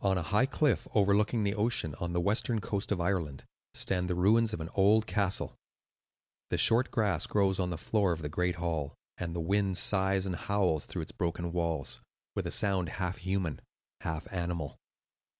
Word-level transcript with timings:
On 0.00 0.16
a 0.16 0.22
high 0.22 0.46
cliff 0.46 0.86
overlooking 0.94 1.42
the 1.42 1.56
ocean, 1.56 1.96
on 1.96 2.12
the 2.12 2.20
western 2.20 2.60
coast 2.60 2.92
of 2.92 3.00
Ireland, 3.00 3.42
stand 3.74 4.06
the 4.06 4.14
ruins 4.14 4.52
of 4.52 4.60
an 4.60 4.68
old 4.74 5.08
castle. 5.08 5.56
The 6.50 6.56
short 6.56 6.92
grass 6.92 7.26
grows 7.26 7.58
on 7.58 7.70
the 7.70 7.76
floor 7.76 8.12
of 8.12 8.22
the 8.22 8.28
great 8.28 8.54
hall, 8.62 8.94
and 9.18 9.34
the 9.34 9.40
wind 9.40 9.76
sighs 9.76 10.24
and 10.24 10.36
howls 10.36 10.86
through 10.86 11.02
its 11.02 11.10
broken 11.10 11.50
walls, 11.50 12.00
with 12.36 12.46
a 12.46 12.52
sound 12.52 12.90
half 12.90 13.16
human, 13.16 13.60
half 14.02 14.32
animal. 14.32 14.76